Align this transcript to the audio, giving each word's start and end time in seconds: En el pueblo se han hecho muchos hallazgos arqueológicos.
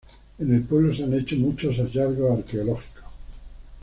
En 0.39 0.51
el 0.51 0.63
pueblo 0.63 0.95
se 0.95 1.03
han 1.03 1.13
hecho 1.13 1.35
muchos 1.35 1.75
hallazgos 1.75 2.39
arqueológicos. 2.39 3.03